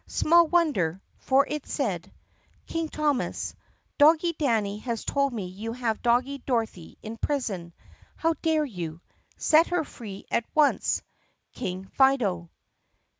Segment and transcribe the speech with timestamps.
[0.07, 2.11] Small wonder, for it said—
[2.65, 3.53] King Thomas:
[3.99, 7.71] Doggie Danny has told me you have put Doggie Dorothy in prison.
[8.15, 8.99] How dare you!
[9.37, 11.03] Set her free at once!
[11.53, 12.49] King Fido.